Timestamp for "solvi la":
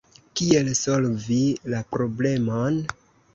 0.79-1.83